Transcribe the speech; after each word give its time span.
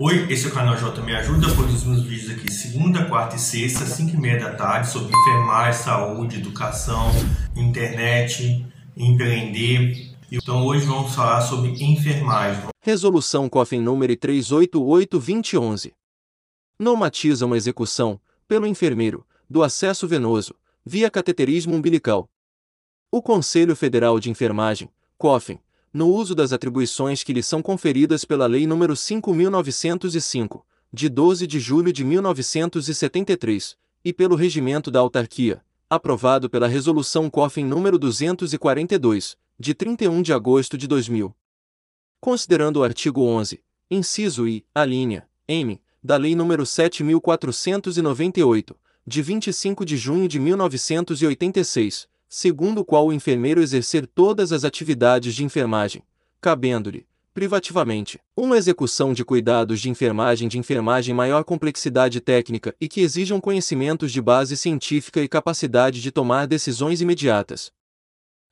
Oi, 0.00 0.32
esse 0.32 0.46
é 0.46 0.48
o 0.48 0.52
canal 0.54 0.76
J 0.76 1.02
Me 1.02 1.12
Ajuda, 1.12 1.52
produzimos 1.56 2.04
vídeos 2.04 2.30
aqui 2.30 2.52
segunda, 2.52 3.06
quarta 3.06 3.34
e 3.34 3.38
sexta, 3.40 3.84
5 3.84 4.14
e 4.14 4.16
meia 4.16 4.38
da 4.38 4.54
tarde, 4.54 4.88
sobre 4.88 5.12
enfermagem, 5.12 5.82
saúde, 5.82 6.36
educação, 6.36 7.10
internet, 7.56 8.64
empreender. 8.96 10.14
Então 10.30 10.64
hoje 10.64 10.86
vamos 10.86 11.12
falar 11.12 11.40
sobre 11.40 11.70
enfermagem. 11.82 12.68
Resolução 12.80 13.48
COFIN 13.48 13.80
número 13.80 14.12
388-2011. 14.16 15.92
Normatiza 16.78 17.44
uma 17.44 17.56
execução, 17.56 18.20
pelo 18.46 18.68
enfermeiro, 18.68 19.26
do 19.50 19.64
acesso 19.64 20.06
venoso, 20.06 20.54
via 20.86 21.10
cateterismo 21.10 21.74
umbilical. 21.74 22.28
O 23.10 23.20
Conselho 23.20 23.74
Federal 23.74 24.20
de 24.20 24.30
Enfermagem, 24.30 24.88
COFIN, 25.18 25.58
no 25.98 26.08
uso 26.08 26.32
das 26.32 26.52
atribuições 26.52 27.24
que 27.24 27.32
lhe 27.32 27.42
são 27.42 27.60
conferidas 27.60 28.24
pela 28.24 28.46
Lei 28.46 28.66
nº 28.66 28.92
5.905, 28.92 30.62
de 30.92 31.08
12 31.08 31.44
de 31.44 31.58
julho 31.58 31.92
de 31.92 32.04
1973, 32.04 33.76
e 34.04 34.12
pelo 34.12 34.36
Regimento 34.36 34.92
da 34.92 35.00
Autarquia, 35.00 35.60
aprovado 35.90 36.48
pela 36.48 36.68
Resolução 36.68 37.28
COFIN 37.28 37.68
nº 37.68 37.98
242, 37.98 39.36
de 39.58 39.74
31 39.74 40.22
de 40.22 40.32
agosto 40.32 40.78
de 40.78 40.86
2000. 40.86 41.34
Considerando 42.20 42.76
o 42.76 42.84
artigo 42.84 43.22
11, 43.22 43.60
inciso 43.90 44.46
I, 44.46 44.64
a 44.72 44.84
linha, 44.84 45.28
M, 45.48 45.80
da 46.00 46.16
Lei 46.16 46.36
nº 46.36 46.62
7.498, 46.62 48.76
de 49.04 49.20
25 49.20 49.84
de 49.84 49.96
junho 49.96 50.28
de 50.28 50.38
1986, 50.38 52.06
segundo 52.28 52.82
o 52.82 52.84
qual 52.84 53.06
o 53.06 53.12
enfermeiro 53.12 53.62
exercer 53.62 54.06
todas 54.06 54.52
as 54.52 54.62
atividades 54.64 55.34
de 55.34 55.44
enfermagem, 55.44 56.02
cabendo-lhe, 56.40 57.06
privativamente, 57.32 58.20
uma 58.36 58.58
execução 58.58 59.12
de 59.12 59.24
cuidados 59.24 59.80
de 59.80 59.88
enfermagem 59.88 60.48
de 60.48 60.58
enfermagem 60.58 61.14
maior 61.14 61.44
complexidade 61.44 62.20
técnica 62.20 62.74
e 62.80 62.88
que 62.88 63.00
exijam 63.00 63.40
conhecimentos 63.40 64.12
de 64.12 64.20
base 64.20 64.56
científica 64.56 65.22
e 65.22 65.28
capacidade 65.28 66.02
de 66.02 66.10
tomar 66.10 66.46
decisões 66.46 67.00
imediatas. 67.00 67.72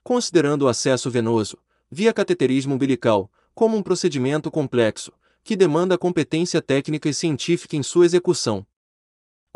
Considerando 0.03 0.63
o 0.63 0.69
acesso 0.69 1.11
venoso, 1.11 1.59
via 1.91 2.13
cateterismo 2.13 2.75
umbilical, 2.75 3.31
como 3.55 3.77
um 3.77 3.83
procedimento 3.83 4.51
complexo, 4.51 5.13
que 5.43 5.57
demanda 5.57 5.99
competência 5.99 6.63
técnica 6.63 7.09
e 7.09 7.15
científica 7.15 7.77
em 7.77 7.83
sua 7.83 8.05
execução, 8.05 8.67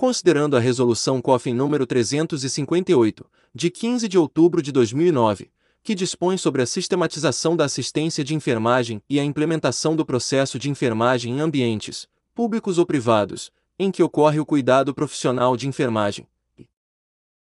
considerando 0.00 0.56
a 0.56 0.60
Resolução 0.60 1.20
COFIN 1.20 1.52
número 1.52 1.86
358, 1.86 3.26
de 3.54 3.70
15 3.70 4.08
de 4.08 4.16
outubro 4.16 4.62
de 4.62 4.72
2009, 4.72 5.50
que 5.82 5.94
dispõe 5.94 6.38
sobre 6.38 6.62
a 6.62 6.66
sistematização 6.66 7.54
da 7.54 7.66
assistência 7.66 8.24
de 8.24 8.34
enfermagem 8.34 9.02
e 9.10 9.20
a 9.20 9.24
implementação 9.24 9.94
do 9.94 10.06
processo 10.06 10.58
de 10.58 10.70
enfermagem 10.70 11.34
em 11.34 11.40
ambientes, 11.42 12.08
públicos 12.34 12.78
ou 12.78 12.86
privados, 12.86 13.52
em 13.78 13.90
que 13.90 14.02
ocorre 14.02 14.40
o 14.40 14.46
cuidado 14.46 14.94
profissional 14.94 15.54
de 15.54 15.68
enfermagem. 15.68 16.26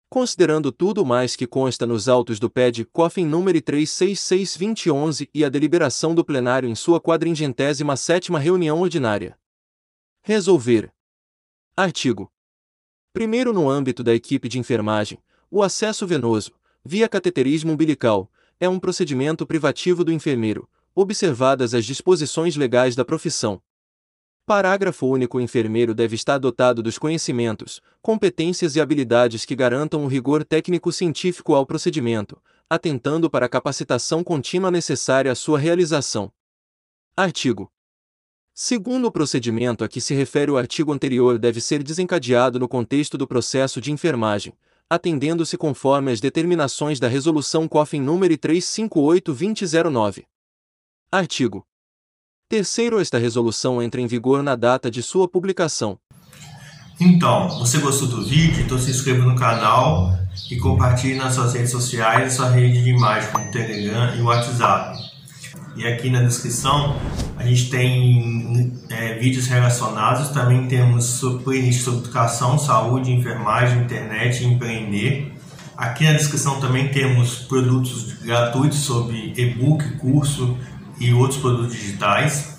Considerando 0.09 0.71
tudo 0.71 1.05
mais 1.05 1.35
que 1.35 1.45
consta 1.45 1.85
nos 1.85 2.09
autos 2.09 2.39
do 2.39 2.49
PED 2.49 2.85
COFIN 2.85 3.27
número 3.27 3.61
366-2011 3.61 5.29
e 5.31 5.45
a 5.45 5.49
deliberação 5.49 6.15
do 6.15 6.25
plenário 6.25 6.67
em 6.67 6.73
sua 6.73 6.99
quadringentésima 6.99 7.95
sétima 7.95 8.39
reunião 8.39 8.81
ordinária. 8.81 9.37
Resolver. 10.23 10.91
Artigo 11.75 12.31
Primeiro, 13.17 13.51
no 13.51 13.67
âmbito 13.67 14.03
da 14.03 14.13
equipe 14.13 14.47
de 14.47 14.59
enfermagem, 14.59 15.17
o 15.49 15.63
acesso 15.63 16.05
venoso, 16.05 16.51
via 16.85 17.09
cateterismo 17.09 17.73
umbilical, 17.73 18.31
é 18.59 18.69
um 18.69 18.77
procedimento 18.77 19.43
privativo 19.43 20.03
do 20.03 20.11
enfermeiro, 20.11 20.69
observadas 20.93 21.73
as 21.73 21.83
disposições 21.83 22.55
legais 22.55 22.95
da 22.95 23.03
profissão. 23.03 23.59
Parágrafo 24.45 25.07
único: 25.07 25.39
O 25.39 25.41
enfermeiro 25.41 25.95
deve 25.95 26.13
estar 26.13 26.37
dotado 26.37 26.83
dos 26.83 26.99
conhecimentos, 26.99 27.81
competências 28.03 28.75
e 28.75 28.81
habilidades 28.81 29.45
que 29.45 29.55
garantam 29.55 30.05
o 30.05 30.07
rigor 30.07 30.45
técnico-científico 30.45 31.55
ao 31.55 31.65
procedimento, 31.65 32.39
atentando 32.69 33.31
para 33.31 33.47
a 33.47 33.49
capacitação 33.49 34.23
contínua 34.23 34.69
necessária 34.69 35.31
à 35.31 35.35
sua 35.35 35.57
realização. 35.57 36.31
Artigo 37.15 37.71
Segundo 38.59 39.05
o 39.05 39.11
procedimento 39.11 39.83
a 39.83 39.87
que 39.87 40.01
se 40.01 40.15
refere 40.15 40.49
o 40.49 40.57
artigo 40.57 40.91
anterior 40.91 41.37
deve 41.37 41.61
ser 41.61 41.83
desencadeado 41.83 42.57
no 42.57 42.67
contexto 42.67 43.15
do 43.15 43.27
processo 43.27 43.79
de 43.79 43.91
enfermagem, 43.91 44.51
atendendo-se 44.89 45.55
conforme 45.55 46.11
as 46.11 46.19
determinações 46.19 46.99
da 46.99 47.07
Resolução 47.07 47.67
COFIN 47.67 48.01
nº 48.01 48.35
358-2009. 48.35 50.23
Artigo 51.11 51.63
3 52.49 52.79
Esta 52.99 53.19
resolução 53.19 53.79
entra 53.79 54.01
em 54.01 54.07
vigor 54.07 54.41
na 54.41 54.55
data 54.55 54.89
de 54.89 55.03
sua 55.03 55.27
publicação. 55.27 55.99
Então, 56.99 57.59
você 57.59 57.77
gostou 57.77 58.07
do 58.07 58.25
vídeo? 58.25 58.63
Então 58.63 58.79
se 58.79 58.89
inscreva 58.89 59.23
no 59.23 59.35
canal 59.35 60.17
e 60.49 60.57
compartilhe 60.57 61.13
nas 61.13 61.35
suas 61.35 61.53
redes 61.53 61.69
sociais 61.69 62.33
e 62.33 62.35
sua 62.35 62.49
rede 62.49 62.83
de 62.83 62.89
imagem 62.89 63.31
como 63.31 63.51
Telegram 63.51 64.15
e 64.15 64.21
WhatsApp. 64.23 65.16
E 65.77 65.85
aqui 65.85 66.09
na 66.09 66.23
descrição 66.23 66.99
a 67.37 67.43
gente 67.43 67.69
tem 67.69 68.73
é, 68.89 69.13
vídeos 69.13 69.45
relacionados, 69.45 70.29
também 70.29 70.67
temos 70.67 71.21
playlist 71.43 71.83
sobre 71.83 71.99
educação, 71.99 72.57
saúde, 72.57 73.11
enfermagem, 73.11 73.83
internet 73.83 74.43
e 74.43 74.47
empreender. 74.47 75.33
Aqui 75.77 76.05
na 76.05 76.13
descrição 76.13 76.59
também 76.59 76.87
temos 76.87 77.35
produtos 77.35 78.13
gratuitos 78.23 78.79
sobre 78.79 79.33
e-book, 79.37 79.97
curso 79.97 80.57
e 80.99 81.13
outros 81.13 81.39
produtos 81.39 81.75
digitais. 81.75 82.57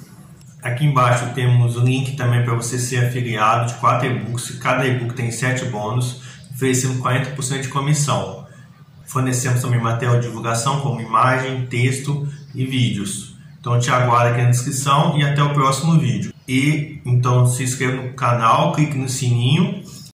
Aqui 0.63 0.85
embaixo 0.87 1.35
temos 1.35 1.77
o 1.77 1.81
link 1.81 2.15
também 2.17 2.45
para 2.45 2.55
você 2.55 2.79
ser 2.79 3.05
afiliado 3.07 3.73
de 3.73 3.81
4 3.81 4.07
e-books. 4.07 4.51
Cada 4.61 4.87
e-book 4.87 5.15
tem 5.15 5.33
7 5.33 5.65
bônus, 5.65 6.21
oferecendo 6.53 7.03
40% 7.03 7.63
de 7.63 7.69
comissão. 7.69 8.47
Fornecemos 9.09 9.63
também 9.63 9.81
material 9.81 10.21
de 10.21 10.27
divulgação 10.27 10.81
como 10.81 11.01
imagem, 11.01 11.67
texto 11.67 12.29
e 12.55 12.65
vídeos. 12.65 13.35
Então 13.59 13.79
te 13.81 13.91
aguardo 13.91 14.33
aqui 14.33 14.43
na 14.43 14.51
descrição 14.51 15.19
e 15.19 15.25
até 15.25 15.43
o 15.43 15.53
próximo 15.53 15.99
vídeo. 15.99 16.33
E 16.47 17.01
então 17.05 17.47
se 17.47 17.65
inscreva 17.65 18.03
no 18.03 18.13
canal, 18.13 18.73
clique 18.73 18.97
no 18.97 19.09
sininho 19.09 19.83